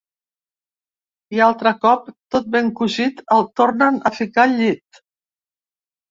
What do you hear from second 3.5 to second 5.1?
tornen a ficar al llit.